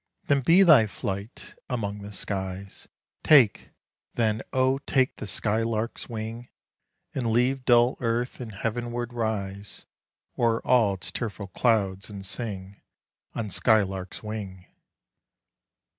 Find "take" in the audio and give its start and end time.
3.23-3.69, 4.79-5.17